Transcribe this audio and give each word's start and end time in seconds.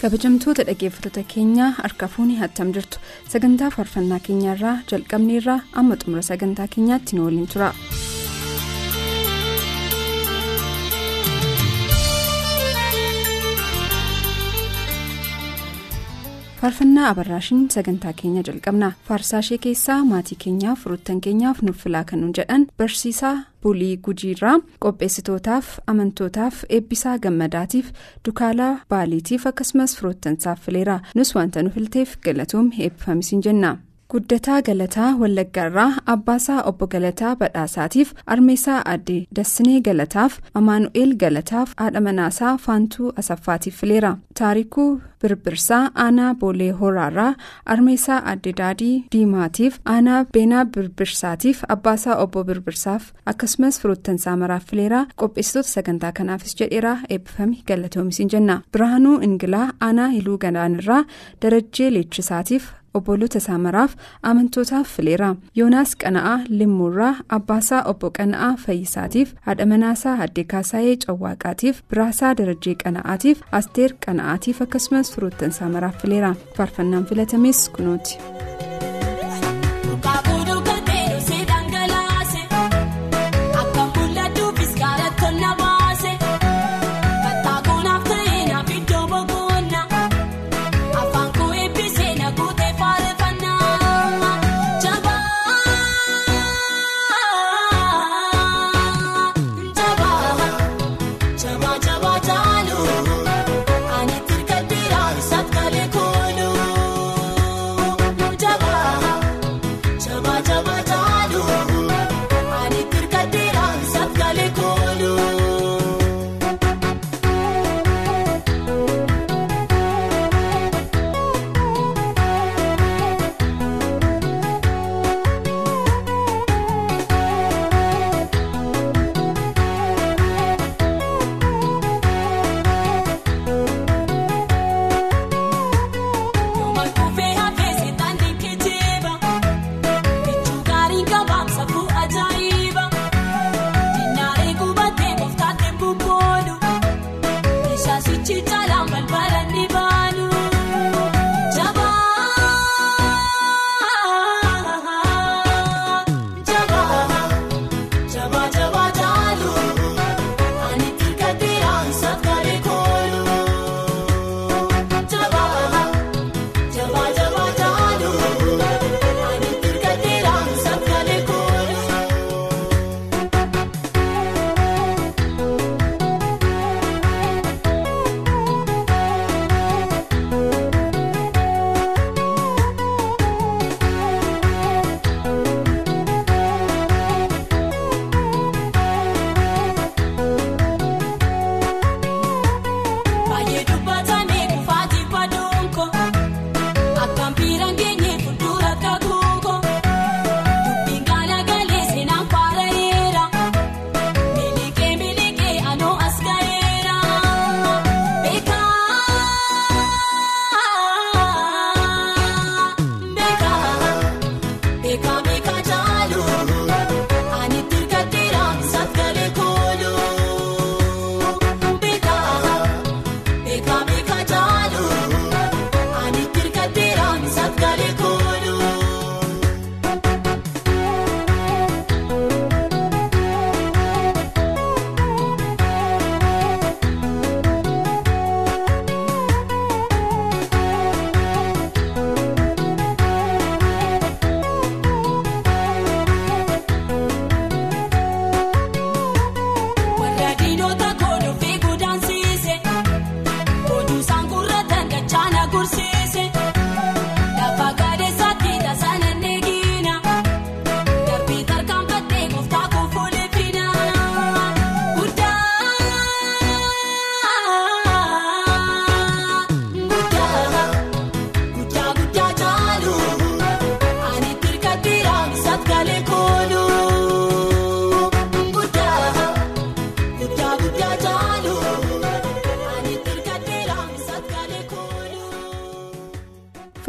Kabajamtoota 0.00 0.64
dhaggeeffattoota 0.68 1.22
keenyaa 1.34 1.70
harka 1.78 2.08
fuunii 2.14 2.36
hattam 2.42 2.72
jirtu 2.76 2.98
sagantaa 3.34 3.70
faarfannaa 3.76 4.20
keenyarraa 4.28 4.76
jalqabneerraa 4.92 5.60
amma 5.82 5.96
xumura 6.04 6.22
sagantaa 6.30 6.68
keenyaatti 6.76 7.16
nu 7.16 7.24
waliin 7.26 7.46
tura. 7.54 7.72
Faarfannaa 16.60 17.08
abarraashin 17.10 17.60
sagantaa 17.74 18.12
keenya 18.20 18.42
jalqabna 18.48 18.88
faarsaashee 19.08 19.58
keessaa 19.66 19.98
maatii 20.10 20.36
keenyaaf 20.44 20.82
firoottan 20.84 21.20
keenyaaf 21.26 21.62
nuuf 21.66 21.78
filaa 21.84 22.02
kan 22.10 22.20
nuun 22.22 22.34
jedhan 22.38 22.66
barsiisaa 22.82 23.34
bulii 23.62 23.96
gujiirraa 24.08 24.56
qopheessitootaaf 24.86 25.70
amantootaaf 25.92 26.62
eebbisaa 26.78 27.18
gammadaatiif 27.26 27.92
dukaalaa 28.28 28.72
baaliitiif 28.94 29.46
akkasumas 29.52 29.96
firoottansaaf 30.00 30.60
fileera 30.66 31.00
nus 31.14 31.34
wanta 31.38 31.62
nu 31.62 31.70
filteef 31.76 32.16
galatoom 32.24 32.70
eebbifamisiin 32.78 33.42
jenna. 33.48 33.76
Guddataa 34.12 34.60
galataa 34.66 35.08
wallaggaarraa 35.20 35.90
abbaasaa 36.12 36.62
obbo 36.70 36.86
galataa 36.94 37.34
badhaasaatiif 37.40 38.08
armeesaa 38.34 38.78
addee 38.92 39.18
dassinee 39.38 39.80
galataaf 39.88 40.38
amaanu'eel 40.60 41.12
galataaf 41.22 41.74
haadha 41.82 42.00
manaasaa 42.06 42.54
faantuu 42.64 43.12
asaffaatiif 43.22 43.76
fileera. 43.80 44.10
Taarikuu 44.38 44.88
birbirsaa 45.22 45.82
aanaa 46.04 46.32
boolee 46.40 46.70
horaarraa 46.80 47.34
armeesaa 47.74 48.18
addee 48.32 48.52
daadii 48.62 48.96
diimaatiif 49.12 49.78
aanaa 49.94 50.24
beenaa 50.38 50.64
birbirsaatiif 50.76 51.62
abbaasaa 51.76 52.16
obbo 52.24 52.44
birbirsaaf 52.50 53.08
akkasumas 53.34 53.80
firoottansaa 53.82 54.36
maraaf 54.42 54.64
fileera. 54.70 55.04
Qopheessitoota 55.20 55.68
sagantaa 55.76 56.12
kanaafis 56.18 56.56
jedheeraa 56.62 56.96
eebbifame 57.10 57.56
galatoomisiin 57.68 58.30
jenna. 58.34 58.60
Birhaanuu 58.72 59.16
ingilaa 59.30 59.70
aanaa 59.80 60.08
hiluu 60.18 60.38
galaanirraa 60.38 61.04
darajjee 61.42 61.90
leechisaatiif. 61.94 62.68
Obbolota 62.94 63.38
isaa 63.42 63.58
maraaf 63.66 63.92
amantootaaf 64.30 64.88
fileera 64.96 65.28
yoonaas 65.60 65.92
qana'aa 66.04 66.36
limmuurraa 66.60 67.14
abbaasaa 67.38 67.82
obbo 67.92 68.10
qana'aa 68.18 68.52
fayyisaatiif 68.64 69.34
haadha 69.48 69.66
manaasaa 69.72 70.16
addee 70.26 70.44
kaasaayee 70.54 70.96
cawwaaqaatiif 71.06 71.82
biraasaa 71.90 72.32
darajjee 72.42 72.76
qana'aatiif 72.84 73.42
asteer 73.60 73.94
qana'aatiif 74.06 74.62
akkasumas 74.66 75.14
firoottansaa 75.14 75.68
maraaf 75.76 76.02
fileera 76.02 76.34
faarfannaan 76.56 77.06
filatames 77.12 77.68
kunuuti. 77.76 78.18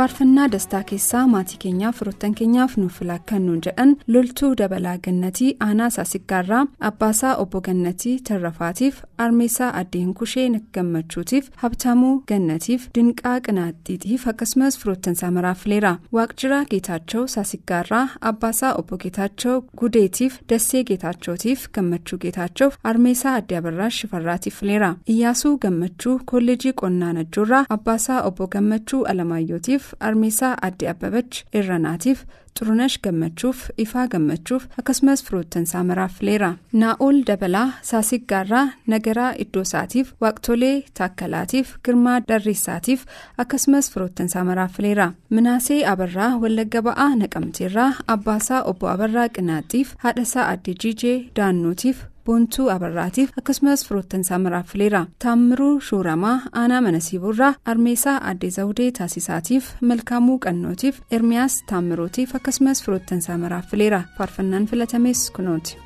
Faarfannaa 0.02 0.48
dastaa 0.52 0.84
keessaa 0.90 1.28
maatii 1.32 1.58
keenyaaf 1.64 1.98
firoottan 2.00 2.34
keenyaaf 2.38 2.72
nuuf 2.78 2.96
filaakkannuun 3.00 3.58
jedhan 3.66 3.90
loltuu 4.14 4.48
dabalaa 4.62 4.94
gannatii 5.08 5.50
aanaa 5.66 5.90
saasiggaarraa 5.96 6.62
abbaasaa 6.90 7.34
obbo 7.44 7.60
gannatii 7.68 8.14
tarrafaatiif 8.30 9.02
armeessaa 9.26 9.68
addeen 9.82 10.14
kushee 10.22 10.46
gammachuutiif 10.78 11.50
habtaamuu 11.64 12.14
gannatiif 12.32 12.88
dinqaa 12.96 13.36
qinaaxxiitiif 13.48 14.26
akkasumas 14.32 14.80
firoottan 14.84 15.16
saamaraaf 15.22 15.62
fileera 15.66 15.94
waaqjiraa 16.20 16.64
geetaachoo 16.72 17.28
saasiggaarraa 17.36 18.02
abbaasaa 18.32 18.74
obbo 18.82 18.98
geetaachoo 19.06 19.60
gudeetiif 19.84 20.40
dassee 20.54 20.84
geetaachootiif 20.90 21.68
gammachuu 21.80 22.20
geetaachoof 22.26 22.78
armeessaa 22.94 23.36
addee 23.44 23.58
abarraash 23.62 24.02
shifarraatiif 24.02 24.60
fileera 24.64 24.92
iyyaasuu 25.18 25.54
gammachuu 25.68 26.18
kolleejii 26.34 26.74
qonnaa 26.84 27.14
najjoorraa 27.22 27.64
abbaasaa 27.80 28.22
obbo 28.32 28.48
gammachuu 28.58 29.04
alamaayyootiif 29.16 29.91
armeessaa 30.00 30.54
addee 30.68 30.90
abbabach 30.94 31.44
irranaatiif 31.60 32.24
xurunash 32.60 32.98
gammachuuf 33.04 33.60
ifaa 33.84 34.06
gammachuuf 34.14 34.64
akkasumas 34.80 35.24
firoottan 35.28 35.66
saamaraaf 35.72 36.18
fileera 36.20 36.50
naa'ol 36.82 37.22
dabalaa 37.30 37.68
saasiggaarraa 37.90 38.66
nagaraa 38.94 39.30
iddoo 39.44 39.64
isaatiif 39.68 40.12
waaqtolee 40.26 40.76
taakkalaatiif 41.00 41.72
girmaa 41.86 42.18
darreessaatiif 42.30 43.06
akkasumas 43.46 43.92
firoottan 43.94 44.30
saamaraaf 44.36 44.76
fileera 44.78 45.08
minaasee 45.38 45.82
abarraa 45.94 46.32
wallagga 46.44 46.82
ba'aa 46.90 47.10
naqamteerraa 47.24 47.90
abbaasaa 48.16 48.62
obbo 48.74 48.88
abarraa 48.96 49.28
qinaaxxiif 49.38 49.96
haadhasaa 50.06 50.48
addee 50.54 50.76
jiijee 50.84 51.18
daannootiif 51.40 52.04
boontuu 52.26 52.68
abarraatiif 52.76 53.30
akkasumas 53.42 53.86
firoottan 53.88 54.24
saamaraaf 54.30 54.68
fileera 54.74 55.02
taammiruu 55.24 55.74
shuuramaa 55.88 56.36
aanaa 56.62 56.82
mana 56.88 57.00
siiboorraa 57.08 57.54
armeessaa 57.74 58.18
addee 58.32 58.50
zawudee 58.58 58.92
taasisaatiif 59.00 59.70
malkaamuu 59.92 60.40
qannootiif 60.46 61.02
ermiyaas 61.20 61.62
taammirootiif 61.70 62.36
akkasumas 62.42 62.84
firoottan 62.86 63.22
saamaraaf 63.28 63.66
fileera 63.72 64.02
faarfannaan 64.18 64.68
filatames 64.74 65.32
kunooti. 65.32 65.78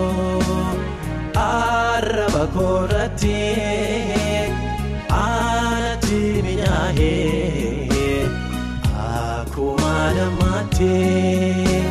dammaatee 10.21 11.83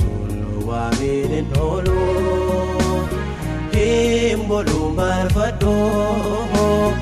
toluu 0.00 0.66
waameen 0.68 1.46
ooluu 1.64 3.08
hin 3.74 4.40
booluun 4.48 4.94
barbaadoo 5.00 6.92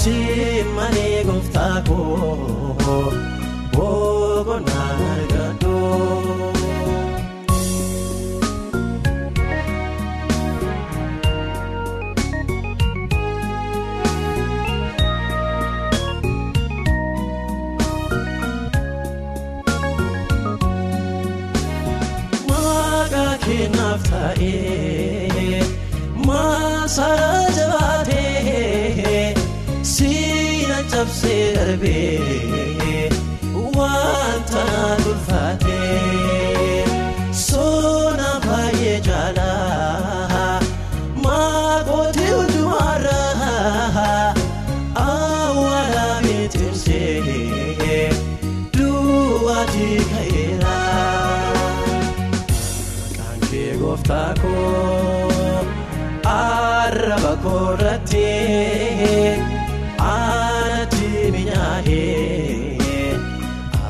simmanii 0.00 1.24
gooftaa 1.28 1.76
koo 1.88 3.12
boqonnaa 3.76 4.89
taa'ee 24.10 25.60
maasaraa 26.26 27.44
jabaatee 27.58 29.34
siina 29.92 30.78
cabsee 30.92 31.44
darbee 31.56 33.10
wanta 33.76 34.64
tulfaatee 35.04 35.59
Gooftaa 53.90 54.34
koo 54.40 55.62
arraba 56.32 57.30
koorratti 57.44 58.20
aanatti 60.10 61.08
minyaa'ee 61.34 63.16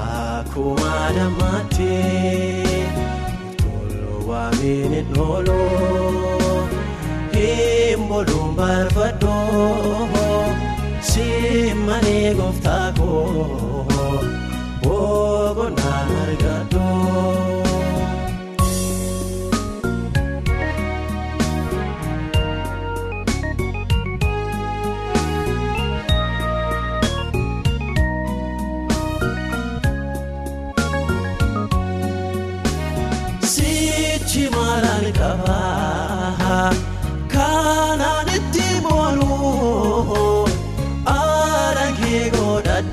akkuma 0.04 0.94
dammaatti 1.16 1.90
toluu 3.60 4.22
waameen 4.30 5.12
ooluu 5.26 6.64
hin 7.36 8.08
booluun 8.08 8.56
barbaadoo 8.62 10.16
simmanii 11.12 12.34
gooftaa 12.40 12.86
koo 12.98 13.46
boqonnaa 14.82 16.02
argadoo. 16.24 17.49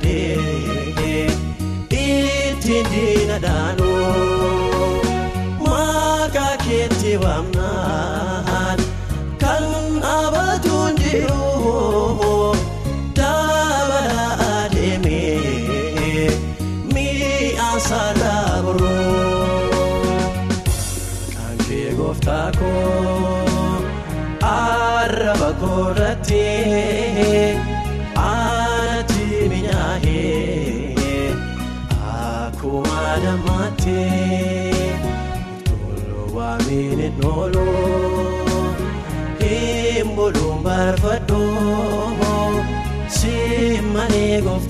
Godhadhee 0.08 1.28
ittiin 1.92 2.86
diina 2.92 3.38
daanuu 3.42 5.04
maqaa 5.68 6.58
keetti 6.68 7.18
waamnaan 7.24 7.57
booluun 40.78 40.98
barbaadoo 41.02 42.66
simmanii 43.08 44.42
gooftaa 44.42 44.67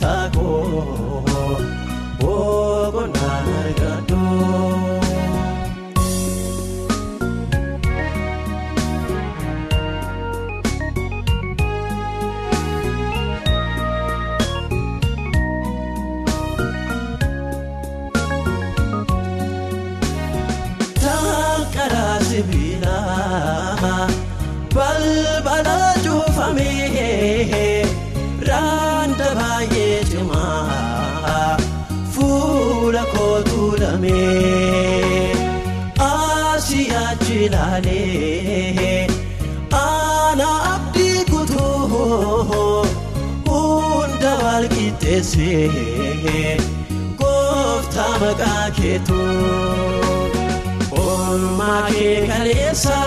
kee 51.89 52.15
kaleessa 52.29 52.97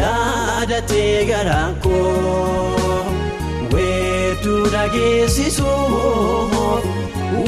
yaadatee 0.00 1.24
garaan 1.30 1.74
koo 1.84 3.04
weedduu 3.72 4.62
dhageessisu 4.74 5.72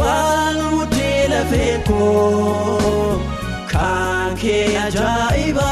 waan 0.01 0.59
mudhii 0.75 1.23
lafee 1.35 1.75
koo 1.89 3.21
kan 3.73 4.31
kee 4.43 4.67
ajaa'iba 4.87 5.71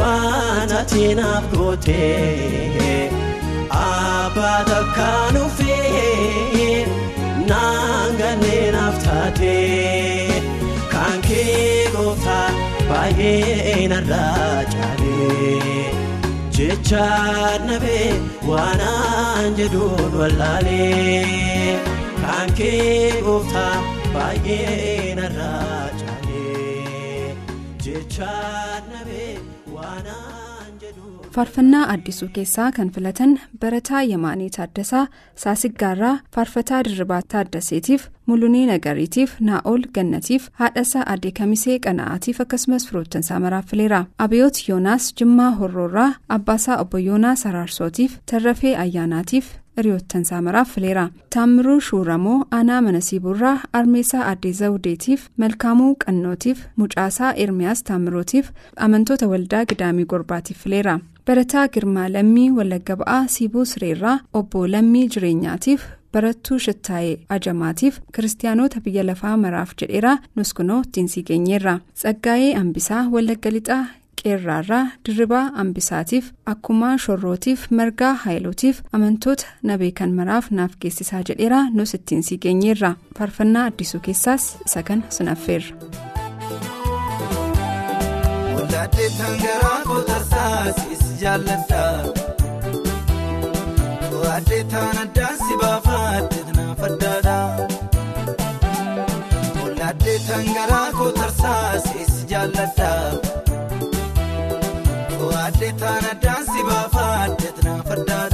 waan 0.00 0.70
ati 0.80 1.04
naaf 1.20 1.44
gootee 1.56 3.10
abbaa 3.82 4.60
takkaan 4.70 5.36
ufee 5.46 6.86
naangannee 7.50 8.64
naaf 8.76 8.96
taatee 9.04 10.23
kan 11.34 11.40
kee 11.42 11.90
gooftaa 11.94 12.50
baay'ee 12.88 13.88
narraa 13.92 14.62
caalee 14.72 15.90
jecha 16.56 17.06
nabee 17.68 18.12
waanaan 18.50 19.56
jedhuun 19.60 20.12
wallaalee 20.20 21.78
kan 22.22 22.52
kee 22.60 23.22
gooftaa 23.26 23.74
baay'ee 24.14 25.14
narraa 25.20 25.82
caalee 26.00 27.34
jecha 27.84 28.30
nabee 28.34 28.42
waanaan 28.44 28.62
jedhuun. 28.62 28.73
Faarfannaa 31.34 31.86
addisuu 31.92 32.28
keessaa 32.34 32.70
kan 32.72 32.90
filatan 32.94 33.32
barataa 33.60 34.02
yamaanii 34.02 34.50
taaddasaa 34.56 35.06
saasiggaarraa 35.44 36.18
faarfataa 36.34 36.82
dirribaa 36.88 37.20
taaddaseetiif 37.34 38.04
mulunii 38.26 38.66
nagariitiif 38.70 39.32
naa'ol 39.48 39.82
gannatiif 39.98 40.46
haadhasaa 40.60 41.02
addee 41.14 41.32
kamisee 41.40 41.78
qana'aatiif 41.86 42.40
akkasumas 42.44 42.86
firoottansaa 42.88 43.40
maraaffileera. 43.46 44.04
Abiyoot 44.18 44.62
yoonaas 44.68 45.10
jimmaa 45.20 45.50
horroorraa 45.58 46.12
abbaasaa 46.38 46.78
obbo 46.84 46.98
yoonaas 47.08 47.46
araarsootiif 47.50 48.16
tarrafee 48.30 48.76
ayyaanaatiif 48.86 49.46
hiriyoottansaa 49.76 50.42
maraaffileera 50.48 51.04
taammiruu 51.36 51.80
shuuramoo 51.88 52.36
aanaa 52.58 52.80
manasiiburraa 52.88 53.56
armeesaa 53.80 54.26
addee 54.32 54.52
zawudeetiif 54.60 55.26
malkaamuu 55.44 55.94
qannootiif 56.04 56.58
mucaasaa 56.82 57.32
ermiyaas 57.46 57.82
taamirootiif 57.90 58.50
amantoota 58.86 59.28
waldaa 59.32 59.64
gidaamii 59.72 60.04
gorbaatiif 60.12 60.58
fileera. 60.62 60.98
barataa 61.26 61.68
girmaa 61.74 62.08
lammii 62.14 62.50
wallagga 62.56 62.96
ba'aa 63.02 63.26
siibuu 63.34 63.64
sireerraa 63.70 64.16
obbo 64.40 64.66
lammii 64.72 65.04
jireenyaatiif 65.14 65.82
barattuu 66.12 66.58
shittaayee 66.64 67.14
ajamaatiif 67.36 67.96
kiristaanoota 68.16 68.80
biyya 68.84 69.04
lafaa 69.06 69.36
maraaf 69.44 69.70
jedheera 69.82 70.12
nus 70.36 70.52
kunoo 70.58 70.80
ittiin 70.86 71.08
sii 71.12 71.22
geenyeerra 71.30 71.74
tsaggaa'ee 71.94 72.50
ambisaa 72.62 73.02
wallagga 73.14 73.50
lixaa 73.56 73.84
qeerraarraa 74.24 74.84
dirribaa 75.06 75.44
ambisaatiif 75.62 76.30
akkuma 76.52 76.90
shorrootiif 77.04 77.66
margaa 77.80 78.12
haayilotiif 78.24 78.82
amantoota 78.98 79.46
nabee 79.70 79.90
kan 80.00 80.12
maraaf 80.18 80.50
naaf 80.58 80.72
geessisaa 80.84 81.22
jedheera 81.30 81.60
nus 81.78 81.94
ittiin 81.98 82.22
sii 82.28 82.38
geenyeerra 82.46 82.90
faarfannaa 83.18 83.64
addisuu 83.70 84.00
keessaas 84.08 84.44
isa 84.66 84.82
kana 84.82 85.02
sinaffeerra. 85.18 85.76
Tangaraa 89.18 89.80
kootarsaas 89.86 90.76
jaalladha. 91.20 91.82
Waaddee 94.22 94.64
taan 94.72 94.98
addaan 95.04 95.36
si 95.44 95.54
tangaraa 100.28 100.88
jaalladha. 102.30 103.43
Waaddee 105.30 105.72
taan 105.80 106.04
addaan 106.12 106.44
si 106.52 106.60
baafaadde 106.68 107.48
naaf 107.64 107.88
addaadha. 107.96 108.33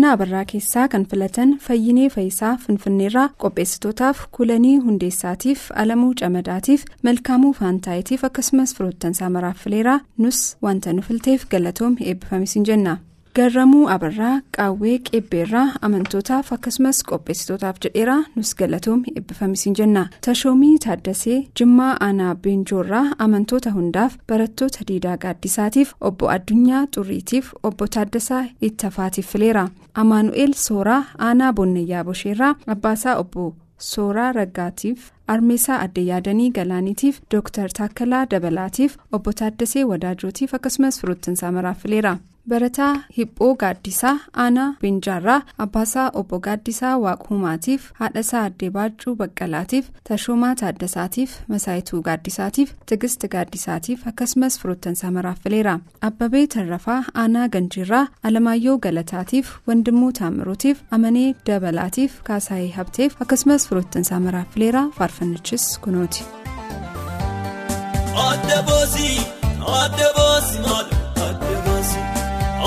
Faarfannaa 0.00 0.12
abarraa 0.16 0.44
keessaa 0.50 0.84
kan 0.92 1.02
filatan 1.10 1.50
fayyinee 1.64 2.08
fayyisaa 2.14 2.52
finfinneerraa 2.66 3.24
qopheessitootaaf 3.42 4.22
kulanii 4.36 4.76
hundeessaatiif 4.84 5.66
alamuu 5.82 6.12
camadaatiif 6.20 6.84
malkaamuu 7.08 7.52
faantaayitiif 7.60 8.24
akkasumas 8.28 8.74
firoottan 8.78 9.14
saamaraaf 9.20 9.58
fileeraa 9.64 10.00
nus 10.18 10.40
wanta 10.66 10.92
nu 10.92 11.02
filteef 11.08 11.44
galatoom 11.54 11.96
eebbifamisiin 12.00 12.64
jenna 12.70 12.96
garramuu 13.38 13.86
abarraa 13.94 14.40
qaawwee 14.56 14.94
qeebbeerraa 15.08 15.66
amantootaaf 15.86 16.48
akkasumas 16.56 16.98
qopheessitootaaf 17.10 17.76
jedheeraa 17.84 18.22
nus 18.36 18.50
galatoom 18.60 19.02
eebbifamisiin 19.12 19.76
jenna 19.80 20.02
tashoomii 20.26 20.72
taaddasee 20.84 21.36
jimmaa 21.60 21.92
aanaa 22.06 22.32
beenjoorraa 22.46 23.04
amantoota 23.26 23.70
hundaaf 23.76 24.16
barattoota 24.32 24.86
diidaa 24.88 25.16
gaaddisaatiif 25.24 25.92
obbo 26.10 26.30
addunyaa 26.36 26.82
xurriitiif 26.96 27.52
obbo 27.70 27.86
taaddasaa 27.96 28.42
ittafaatiif 28.70 29.30
fileera 29.34 29.64
amaanu'eel 30.04 30.52
sooraa 30.66 31.02
aanaa 31.28 31.52
bonnayyaa 31.60 32.04
bosheerraa 32.10 32.54
abbaasaa 32.74 33.16
obbo 33.22 33.46
sooraa 33.90 34.32
raggaatiif 34.38 35.06
armeesaa 35.36 35.78
adda 35.86 36.02
yaadanii 36.10 36.50
galaaniitiif 36.58 37.20
dooktar 37.34 37.70
taakkalaa 37.78 38.24
dabalaatiif 38.34 38.98
obbo 39.18 39.32
taaddasee 39.42 39.84
wadaajotiif 39.92 40.54
akkasumas 40.60 41.00
firoottan 41.00 41.36
saamaraaf 41.42 41.78
fileera. 41.86 42.16
Barataa 42.48 42.92
hiphoo 43.16 43.54
gaaddisaa 43.62 44.12
aanaa 44.44 44.68
beenjaarraa 44.82 45.40
abbaasaa 45.64 46.06
obbo 46.20 46.38
gaaddisaa 46.46 46.92
waaqhumaatiif 47.04 47.82
haadhasaa 48.00 48.42
addee 48.48 48.70
baachuu 48.76 49.14
baqqalaatiif 49.20 49.90
tashoomaa 50.08 50.54
taaddasaatiif 50.62 51.34
masaayituu 51.54 52.00
gaaddisaatiif 52.08 52.72
tigist 52.92 53.26
gaaddisaatiif 53.34 54.06
akkasumas 54.12 54.58
firoottan 54.62 54.96
saamaraaf 55.02 55.38
fileera 55.44 55.76
abbabee 56.10 56.46
tarrafaa 56.56 56.98
aanaa 57.24 57.48
ganjiirraa 57.56 58.04
alamaayyoo 58.30 58.78
galataatiif 58.88 59.52
wandimmoo 59.72 60.12
taamiruutiif 60.20 60.82
amanee 60.98 61.28
dabalaatiif 61.50 62.20
kaasaayee 62.30 62.72
habteef 62.80 63.20
akkasumas 63.26 63.68
firoottan 63.68 64.04
saamaraaf 64.12 64.48
fileera 64.54 64.86
faarfannichis 64.98 65.68
kunooti. 65.86 66.24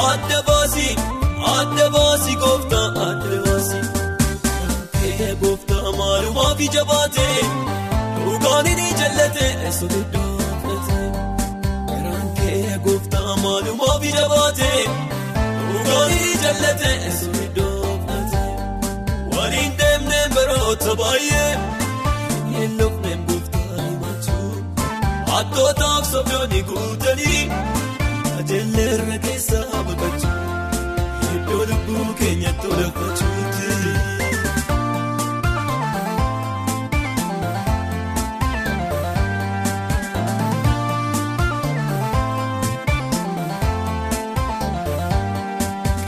Adda 0.10 0.39
boosii 0.48 0.96
adda 1.58 1.86
boosii 1.96 2.36
gooftaa 2.44 2.88
adda 3.08 3.38
boosii 3.46 3.84
kee 5.00 5.32
gooftaa 5.42 5.92
maalumaaf 6.00 6.60
ija 6.68 6.84
baatee 6.92 7.39
dhugaan 8.26 8.66
ni 8.80 8.88
jallate 9.02 9.46
eessoo 9.66 9.89
deddoofate 9.94 11.02
garaan 11.89 12.28
kee 12.39 12.78
gooftaa 12.88 13.36
maalumaaf 13.44 14.04
ija 14.12 14.26
baatee 14.34 14.82
dhugaan 15.72 16.12
ni 16.16 16.32
jallate 16.46 16.89
eessoo 17.08 17.34
deddoofate 17.39 18.44
waliin 19.36 19.74
deemnee 19.84 20.26
baroota 20.36 20.96
baay'ee 21.04 21.52
hin 22.56 22.72
lofneen 22.80 23.22
gooftaa 23.30 23.86
himachuu. 23.89 24.52
Attootaaf 25.39 26.04
sobdoonni 26.12 26.62
guutanii 26.70 27.44
ajeelleerra 28.39 29.18
keessaa 29.26 29.33
keenyatti 32.63 32.67
olafachuuti. 32.67 33.93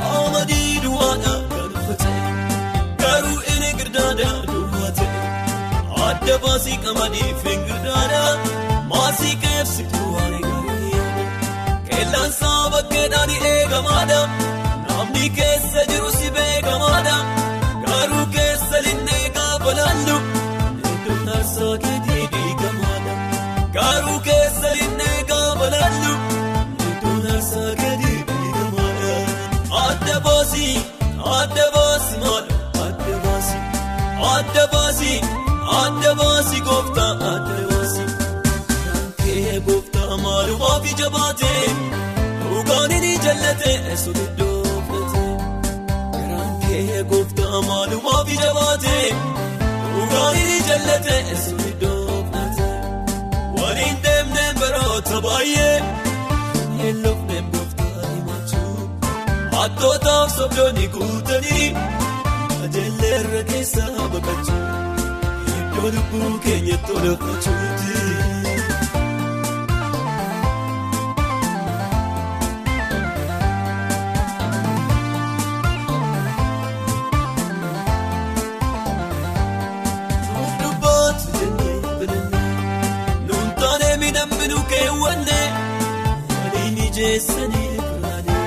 Qaamadii 0.02 0.80
duwwaadhaa 0.84 1.40
kan 1.52 1.72
uffate 1.80 2.12
garuu 3.02 3.40
inni 3.54 3.70
girdaadhaa 3.80 4.36
duwwaate 4.52 5.08
adda 6.08 6.36
baasii 6.46 6.78
qamadii 6.86 7.30
fi 7.44 7.54
girdaadhaa. 7.68 8.34
Maasii 8.92 9.36
keefsituu 9.46 10.10
waan 10.16 10.34
eegalee 10.40 11.06
qeellaan 11.90 12.32
saaba 12.42 12.80
keedhaan 12.94 13.32
eegamaadha 13.52 14.20
adda 34.96 35.12
baasii 35.12 35.22
adda 35.82 36.12
baasii 36.20 36.62
gooftaa 36.68 37.12
adda 37.12 37.56
baasii. 37.70 38.10
Gooftaa 39.68 40.18
maalumaaf 40.24 40.86
ija 40.92 41.10
baatee 41.10 41.66
dhugaan 42.42 42.92
ni 43.04 43.12
jallate 43.26 43.72
eessoo 43.92 44.14
deddoofate 44.18 45.24
garaan 46.14 46.52
kee 46.64 47.04
gooftaa 47.12 47.62
maalumaaf 47.70 48.28
ija 48.36 48.52
baatee 48.58 49.08
dhugaan 49.96 50.36
ni 50.50 50.58
jallate 50.70 51.16
eessoo 51.32 51.58
deddoofate 51.64 52.68
waliin 53.62 53.98
deemnee 54.04 54.52
baroota 54.60 55.22
baay'ee 55.28 55.78
hin 56.82 57.04
lofneen 57.04 57.46
gooftaa 57.54 58.12
himachuu 58.14 58.90
attootaaf 59.64 60.36
sobdoonni 60.38 60.88
guutanii 60.98 61.68
ajeelleerra 62.64 63.44
keessaa 63.52 64.10
baqachuu 64.14 64.64
iddoo 65.76 65.92
lubbuu 65.96 66.40
keenyatti 66.44 66.92
olafachuuti. 66.98 67.94
Jeesanii 86.96 87.78
kuraanii 87.78 88.44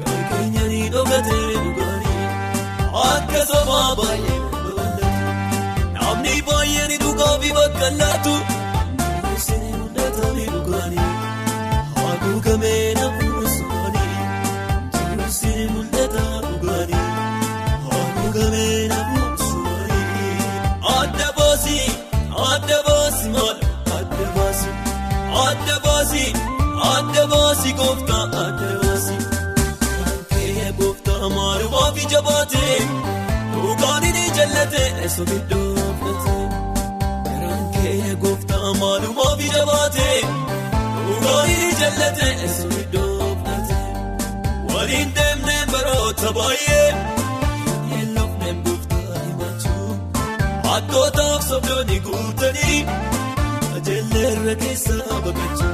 kan 0.00 0.20
keenyanii 0.30 0.88
dhogatee 0.94 1.46
dhugaanii 1.54 2.26
akka 3.06 3.40
sobaa 3.50 3.88
baay'ee 4.00 4.38
lallaatu 7.84 8.34
Meeshaan 9.24 9.64
mul'atanii 9.80 10.46
dhugaanii 10.52 11.08
Waaquu 12.02 12.38
kameen 12.46 13.00
afuusumaanii 13.06 14.12
Meeshaan 15.18 15.68
mul'ataa 15.74 16.36
dhugaanii 16.46 17.02
Waaquu 17.88 18.30
kameen 18.36 18.92
afuusumaanii. 19.00 20.36
Adda 20.98 21.28
boosii 21.38 21.86
adda 22.52 22.78
boosii 22.88 23.30
maal 23.36 23.58
adda 23.98 24.26
boosii 24.36 24.74
adda 25.46 25.76
boosii 25.86 26.30
adda 26.92 27.26
boosii 27.34 27.74
gooftaa 27.82 28.22
adda 28.44 28.70
boosii. 28.82 29.22
Kee 30.32 30.72
gooftaa 30.80 31.28
maal 31.36 31.62
waafi 31.76 32.06
jabaatee 32.14 32.78
dhugaanii 33.52 34.12
ni 34.18 34.24
jaallatee 34.38 34.88
eessa 35.02 35.24
bidduu. 35.32 35.63
Dhugaanii 41.98 42.34
jallate 42.38 42.48
sobiddoo 42.58 43.28
fudhate 43.42 43.78
waliin 44.74 45.10
deemnee 45.18 45.62
baroota 45.72 46.32
baay'ee 46.38 46.88
yeelloofneen 47.90 48.58
gooftaa 48.66 49.22
himachuu 49.26 49.90
hattootaaf 50.68 51.42
sobdoonni 51.48 51.98
guutanii 52.06 52.78
ajeelleerra 53.76 54.54
keessaa 54.64 55.20
baqachuu 55.24 55.72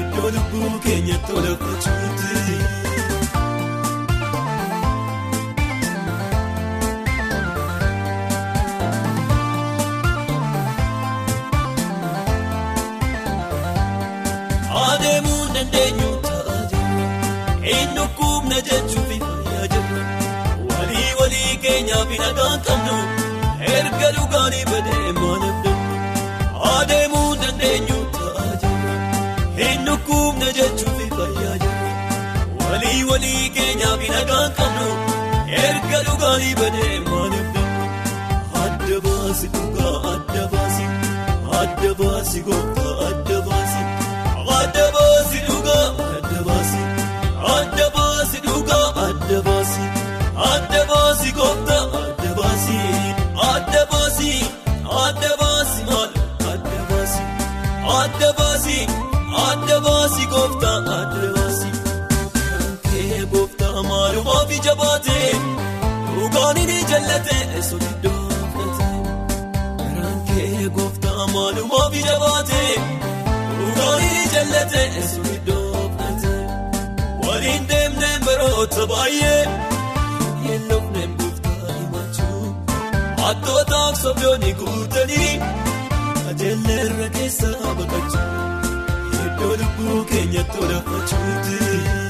iddoo 0.00 0.30
lubbuu 0.36 0.78
keenyatti 0.86 1.32
olafachuuti. 1.40 2.30
adeemuun 2.36 2.81
dandeenyu 15.62 16.08
ta'a 16.26 16.54
jirra 16.70 17.06
eenyu 17.72 18.04
kuubna 18.18 18.58
jechuuf 18.68 19.10
fayyaa 19.24 19.66
jirra 19.72 20.02
walii 20.76 21.10
walii 21.20 21.52
keenyaaf 21.64 22.10
nagaan 22.22 22.58
qabnu 22.68 22.96
erga 23.74 24.08
dhugaanii 24.16 24.64
badee 24.70 25.12
maanabdu 25.20 25.72
adeemuun 26.72 27.36
dandeenyu 27.44 27.98
ta'a 28.16 28.46
jirra 28.64 28.96
eenyu 29.68 29.94
kuubna 30.08 30.48
jechuuf 30.58 30.98
fayyaa 31.16 31.56
jirra 31.64 31.92
walii 32.70 33.00
walii 33.12 33.44
keenyaaf 33.58 34.02
nagaan 34.16 34.50
qabnu 34.60 34.88
erga 35.66 36.00
dhugaanii 36.08 36.54
badee 36.62 36.92
maanabdu 37.10 37.62
adda 38.64 38.98
baasi 39.08 39.46
dhugaa 39.56 39.96
adda 40.14 40.44
baasi 40.56 40.84
adda 41.62 41.90
baasi 42.02 42.40
gooftaa 42.50 42.96
gooftaa 71.22 71.26
maalumaaf 71.34 71.94
ija 71.94 72.16
baate. 72.18 72.62
Dhugaanii 73.58 74.24
jallate 74.34 74.82
sobiddoo 75.10 75.72
fudhate 75.98 76.34
waliin 77.26 77.68
deemnee 77.68 78.18
baroota 78.26 78.86
baay'ee 78.92 79.40
yeelloofneen 80.46 81.14
gooftaa 81.20 81.74
himachuu 81.78 82.54
hattootaaf 83.22 84.00
sobdoonni 84.02 84.52
guutanii 84.60 85.32
ajeelleerra 86.30 87.08
keessaa 87.18 87.74
baqachuu 87.78 88.28
iddoo 89.26 89.56
lubbuu 89.62 90.04
keenyatti 90.04 90.58
olafachuuti. 90.64 92.01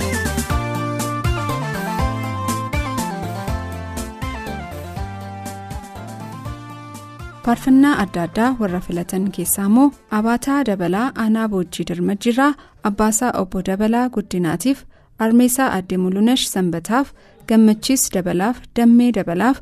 Faarfannaa 7.44 7.94
adda 8.02 8.22
addaa 8.26 8.50
warra 8.61 8.81
filatan 8.87 9.24
keessaa 9.37 9.66
immoo 9.70 9.87
abaataa 10.18 10.61
dabalaa 10.68 11.07
aanaa 11.24 11.46
boojjii 11.55 11.87
dirmajjiirraa 11.90 12.52
abbaasaa 12.90 13.31
obbo 13.42 13.62
dabalaa 13.68 14.09
guddinaatiif 14.16 14.85
armeesaa 15.26 15.70
addee 15.78 15.98
mulunesh 16.05 16.44
sanbataaf 16.55 17.09
gammachiis 17.48 18.05
dabalaaf 18.16 18.57
dammee 18.76 19.11
dabalaaf 19.18 19.59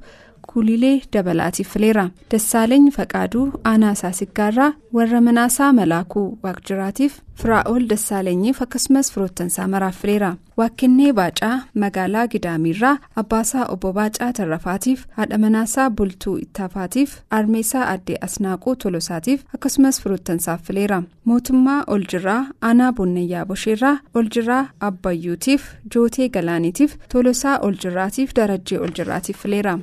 kuulilee 0.53 0.97
dabalaatiif 1.13 1.69
fileera 1.75 2.05
dassaaleeny 2.33 2.91
faqaaduu 2.99 3.47
aanaa 3.73 3.95
saasiggaarraa 4.03 4.73
warra 4.99 5.21
manaasaa 5.27 5.73
malaakuu 5.81 6.29
waaqjiraatiif 6.45 7.19
firaa'ol 7.43 7.85
dassaaleenyiif 7.91 8.63
akkasumas 8.65 9.11
firoottansaa 9.13 9.67
maraaf 9.75 10.01
fileera 10.01 10.31
waaqkinnee 10.61 11.13
baacaa 11.19 11.53
magaalaa 11.85 12.25
gidaamiirraa 12.33 12.97
abbaasaa 13.23 13.65
obbo 13.75 13.93
baacaa 13.99 14.33
tarrafaatiif 14.39 15.05
haadha 15.19 15.39
manaasaa 15.45 15.87
bultuu 16.01 16.35
ittaafaatiif 16.45 17.15
armeesaa 17.39 17.87
addee 17.95 18.19
asnaaquu 18.29 18.75
tolosaatiif 18.83 19.45
akkasumas 19.59 20.01
firoottansaaf 20.03 20.63
fileera 20.67 20.99
mootummaa 21.31 21.79
oljirraa 21.97 22.43
aanaa 22.71 22.93
bonnayyaa 22.99 23.45
bosheerraa 23.53 23.95
oljirraa 24.23 24.61
abbayyuutiif 24.91 25.63
jootee 25.95 26.29
galaaniitiif 26.37 26.97
tolosaa 27.15 27.57
oljirraatiif 27.71 28.35
darajjee 28.41 28.81
oljirraatiif 28.89 29.39
fileera 29.47 29.79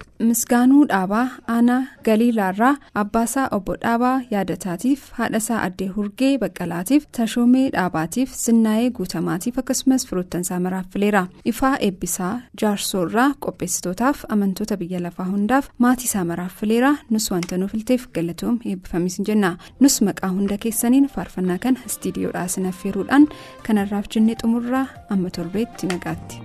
misgaanuu 0.57 0.85
dhaabaa 0.89 1.27
aanaa 1.53 1.83
galiilaarraa 2.05 2.75
abbaasaa 3.01 3.47
obbo 3.57 3.73
dhaabaa 3.81 4.21
yaadataatiif 4.31 5.01
haadhasaa 5.17 5.59
addee 5.65 5.87
hurgee 5.97 6.31
baqqalaatiif 6.43 7.03
tashoomee 7.17 7.65
dhaabaatiif 7.75 8.31
sinnaa'ee 8.43 8.89
guutamaatiif 8.99 9.59
akkasumas 9.61 10.07
firoottansaa 10.09 10.59
maraaf 10.65 10.85
fileera 10.93 11.23
ifaa 11.51 11.73
eebbisaa 11.87 12.31
jaarsoorraa 12.61 13.29
qopheessitootaaf 13.45 14.23
amantoota 14.35 14.77
biyya 14.81 14.99
lafaa 15.05 15.25
hundaaf 15.31 15.69
maatii 15.85 16.09
isaa 16.11 16.25
maraaf 16.31 16.55
fileera 16.61 16.93
nus 17.09 17.31
wanta 17.31 17.57
nuuf 17.63 17.73
ilteef 17.79 18.07
galatoom 18.19 18.57
eebbifamis 18.71 19.19
jenna 19.31 19.57
nus 19.79 20.01
maqaa 20.09 20.31
hunda 20.37 20.57
keessaniin 20.65 21.07
faarfannaa 21.17 21.57
kana 21.67 21.79
istiidiyoodhaa 21.91 22.47
sinaffeeruudhaan 22.55 23.27
kanarraaf 23.67 24.09
jennee 24.15 24.35
xumurraa 24.41 24.85
amma 25.09 25.29
torbeetti 25.39 25.87
nagaatti. 25.93 26.41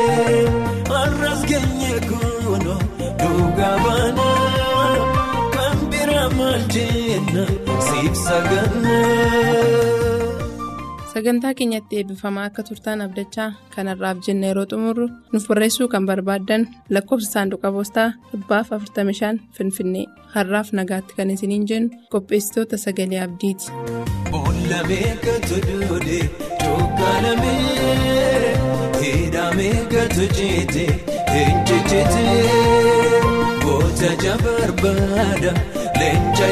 sagantaa 11.14 11.54
keenyatti 11.60 11.98
eebbifamaa 12.00 12.44
akka 12.50 12.64
turtaan 12.68 13.02
abdachaa 13.06 13.48
kanarraaf 13.76 14.18
jenna 14.28 14.48
yeroo 14.50 14.66
xumurru 14.74 15.08
nuuf 15.32 15.48
barreessuu 15.52 15.88
kan 15.94 16.06
barbaaddan 16.10 16.64
lakkoofsa 16.98 17.32
saanduqa 17.36 17.72
poostaa 17.78 18.08
dhibbaaf 18.32 18.72
45 18.78 19.32
finfinnee 19.58 20.06
har'aaf 20.36 20.70
nagaatti 20.80 21.18
kan 21.20 21.34
isiniin 21.36 21.68
jennu 21.72 21.90
qopheessitoota 22.16 22.78
sagalee 22.86 23.22
abdiiti. 23.26 23.72
Eenjejjeetee 31.42 33.22
goota 33.64 34.12
jabarbaada 34.24 35.52
leenca 36.00 36.48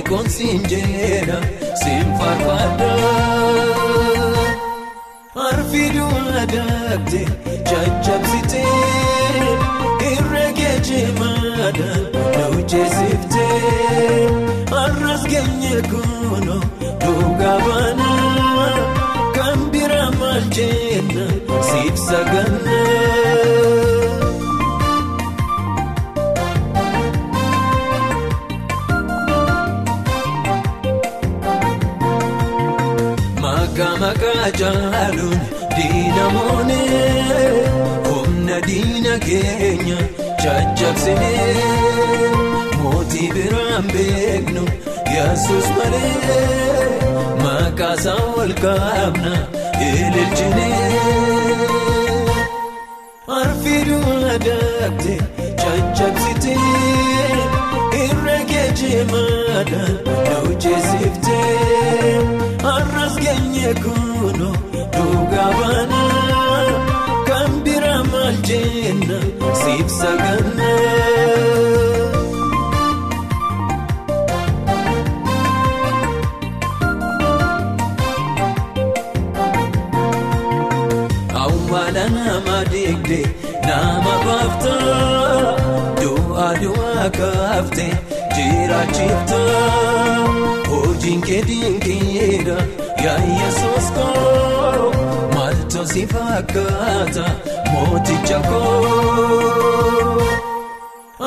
mootii 0.00 0.08
koonsiin 0.08 0.62
jeena 0.70 1.34
siin 1.82 2.06
faarfaadha. 2.18 2.90
Arfiiduu 5.34 6.18
adaabde 6.42 7.20
jajjabsitee 7.70 8.64
irra 10.12 10.44
geejibaadhaan 10.58 12.04
hojjeesiftee 12.54 14.28
har'as 14.70 15.22
geenye 15.32 15.82
kunoo 15.90 16.60
dhugaa 17.04 17.58
baanaa 17.66 18.74
kan 19.36 19.58
bira 19.72 20.04
maal 20.20 20.42
jenna 20.56 21.26
siif 21.70 21.96
sagannaa. 22.08 22.89
Jajjabsinee 41.18 42.76
mootii 42.82 43.28
biraan 43.34 43.84
beeknu 43.92 44.62
yesus 45.14 45.66
malee 45.76 46.86
maqaa 47.42 47.94
isaa 47.94 48.16
ol 48.42 48.52
kaabna 48.62 49.32
ililchinee. 49.88 50.90
Arfiiduu 53.40 54.12
adaabde 54.34 55.14
jajjabsitee 55.62 56.56
irra 58.04 58.38
geeji 58.50 58.74
cimaadhaan 58.80 59.96
hojjeesiftee 60.44 62.14
har'as 62.66 63.14
geenye 63.24 63.70
kunoo 63.82 63.99
jenna 68.82 69.18
siif 69.62 69.88
saganna. 70.00 70.70
Nama 81.94 82.56
deegdee 82.72 83.26
nama 83.66 84.12
baafta 84.26 84.74
du'a 86.00 86.48
du'a 86.62 87.06
kaafte 87.16 87.86
jiraachifta 88.36 89.40
hojiin 90.70 91.20
kee 91.26 91.42
dinqiidha 91.48 92.56
yaa 93.04 93.18
yesuus 93.40 93.88
maaltu 95.80 95.92
si 95.92 96.06
fakkaata 96.06 97.24
mooticha 97.72 98.38
koo. 98.48 100.22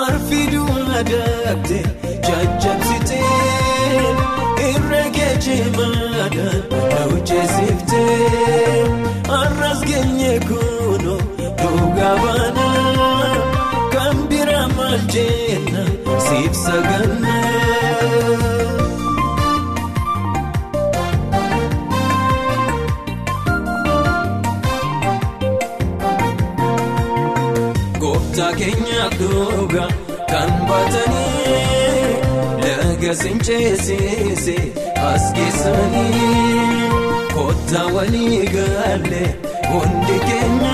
Arfiiduma 0.05 0.99
daakte 1.09 1.79
jajjabsitee 2.27 3.21
irra 4.69 5.01
geejimaadhaan 5.15 6.61
hojjeesiftee 7.11 8.83
har'as 9.31 9.81
geenye 9.89 10.33
kunoo 10.49 11.19
dhugaa 11.61 12.15
baana 12.23 12.67
kan 13.93 14.17
bira 14.29 14.67
maal 14.77 14.99
jenna 15.15 15.83
siif 16.27 16.53
saganna. 16.65 17.33
Gooftaa 28.33 28.53
keenyaaf 28.59 29.13
dhugaa 29.17 29.87
kan 30.29 30.51
baatanii 30.69 32.13
laga 32.63 33.11
sincheessise 33.19 34.55
as 35.09 35.25
keessanii 35.35 36.87
kottaa 37.35 37.83
walii 37.97 38.39
galee 38.55 39.27
hundi 39.69 40.17
keenya 40.29 40.73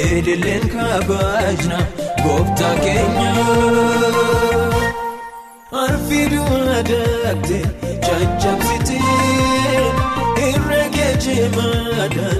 eedilleen 0.00 0.66
kabaajna 0.74 1.78
gooftaa 2.24 2.74
keenya. 2.84 3.30
Arfiiduma 5.84 6.78
daakte 6.90 7.58
jajjabsitee 8.08 9.86
irra 10.50 10.82
geejimaadhaan 10.98 12.38